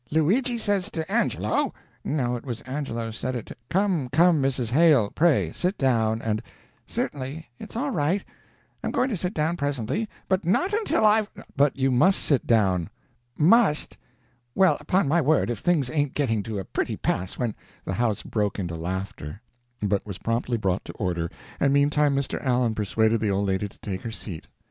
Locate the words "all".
7.75-7.91